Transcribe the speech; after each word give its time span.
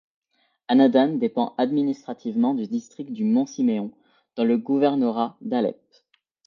Anadan 0.67 1.09
dépend 1.19 1.53
administrativement 1.59 2.55
du 2.55 2.65
district 2.65 3.11
du 3.11 3.23
Mont 3.23 3.45
Siméon 3.45 3.91
dans 4.35 4.45
le 4.45 4.57
gouvernorat 4.57 5.37
d'Alep. 5.41 5.77